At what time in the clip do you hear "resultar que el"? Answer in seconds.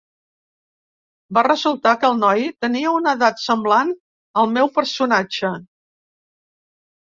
1.47-2.17